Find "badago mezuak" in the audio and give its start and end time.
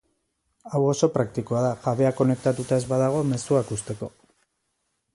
2.95-3.75